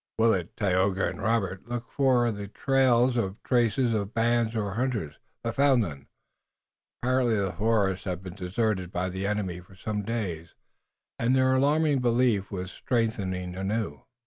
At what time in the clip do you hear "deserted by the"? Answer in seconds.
8.33-9.27